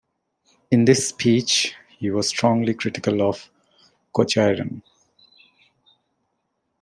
[0.71, 3.51] In this speech he was strongly critical of
[4.15, 4.81] Kocharyan.